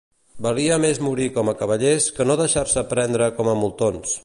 Valia 0.45 0.77
més 0.85 0.99
morir 1.07 1.27
com 1.35 1.51
a 1.51 1.55
cavallers 1.59 2.09
que 2.17 2.27
no 2.31 2.39
deixar-se 2.41 2.85
prendre 2.95 3.31
com 3.41 3.53
a 3.53 3.57
moltons. 3.65 4.19